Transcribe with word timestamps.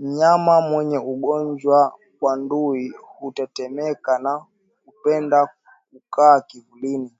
Mnyama 0.00 0.54
mwenye 0.70 0.98
ugonjwa 1.12 1.78
wa 2.20 2.32
ndui 2.42 2.84
hutetemeka 3.14 4.18
na 4.18 4.32
kupenda 4.86 5.48
kukaa 5.90 6.40
kivulini 6.40 7.10